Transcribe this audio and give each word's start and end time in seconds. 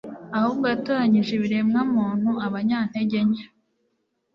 ahubwo 0.37 0.65
yatoranije 0.71 1.31
ibiremwa 1.33 1.79
muntu 1.93 2.29
abanyantege 2.47 3.19
nke 3.27 3.43